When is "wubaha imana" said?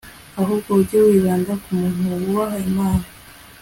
2.21-3.05